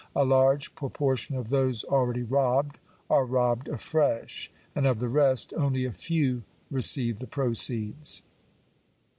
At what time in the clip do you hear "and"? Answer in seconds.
4.73-4.87